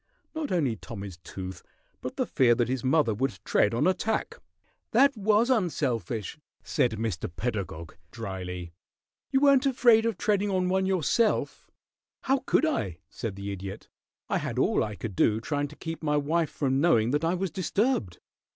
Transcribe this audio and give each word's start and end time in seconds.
Not 0.33 0.51
only 0.51 0.75
Tommy's 0.77 1.17
tooth, 1.23 1.61
but 2.01 2.15
the 2.15 2.25
fear 2.25 2.55
that 2.55 2.67
his 2.67 2.83
mother 2.83 3.13
would 3.13 3.37
tread 3.45 3.71
on 3.75 3.85
a 3.85 3.93
tack." 3.93 4.39
"That 4.93 5.15
was 5.15 5.51
unselfish," 5.51 6.39
said 6.63 6.93
Mr. 6.93 7.29
Pedagog, 7.31 7.95
dryly. 8.09 8.73
"You 9.29 9.41
weren't 9.41 9.67
afraid 9.67 10.07
of 10.07 10.17
treading 10.17 10.49
on 10.49 10.69
one 10.69 10.87
yourself." 10.87 11.69
"How 12.23 12.39
could 12.47 12.65
I?" 12.65 12.97
said 13.11 13.35
the 13.35 13.51
Idiot. 13.51 13.89
"I 14.27 14.39
had 14.39 14.57
all 14.57 14.83
I 14.83 14.95
could 14.95 15.15
do 15.15 15.39
trying 15.39 15.67
to 15.67 15.75
keep 15.75 16.01
my 16.01 16.17
wife 16.17 16.49
from 16.49 16.81
knowing 16.81 17.11
that 17.11 17.23
I 17.23 17.35
was 17.35 17.51
disturbed. 17.51 18.17